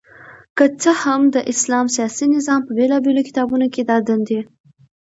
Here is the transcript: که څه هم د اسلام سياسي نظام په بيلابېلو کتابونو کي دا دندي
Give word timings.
که 0.57 0.65
څه 0.81 0.91
هم 1.03 1.21
د 1.35 1.37
اسلام 1.51 1.85
سياسي 1.95 2.25
نظام 2.35 2.59
په 2.65 2.71
بيلابېلو 2.77 3.27
کتابونو 3.29 3.65
کي 3.73 3.81
دا 3.89 3.97
دندي 4.07 4.39